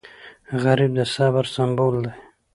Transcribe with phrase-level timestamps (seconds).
[0.61, 2.11] غریب د صبر سمبول دی